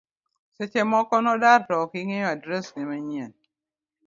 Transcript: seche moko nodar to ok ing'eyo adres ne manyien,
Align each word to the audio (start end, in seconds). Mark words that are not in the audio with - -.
seche 0.55 0.81
moko 0.91 1.15
nodar 1.25 1.59
to 1.67 1.75
ok 1.83 1.93
ing'eyo 2.01 2.27
adres 2.33 2.65
ne 2.75 2.83
manyien, 2.89 3.31